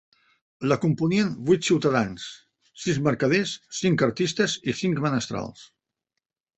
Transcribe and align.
La 0.71 0.77
componien 0.85 1.29
vuit 1.49 1.67
ciutadans, 1.67 2.25
sis 2.87 3.01
mercaders, 3.11 3.55
cinc 3.83 4.09
artistes 4.11 4.61
i 4.75 4.79
cinc 4.83 5.07
menestrals. 5.09 5.67